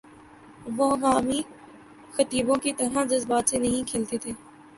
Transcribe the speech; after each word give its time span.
وہ 0.77 0.87
عوامی 0.95 1.41
خطیبوں 2.13 2.55
کی 2.55 2.73
طرح 2.73 3.03
جذبات 3.05 3.49
سے 3.49 3.57
نہیں 3.57 3.87
کھیلتے 3.87 4.17
تھے۔ 4.17 4.31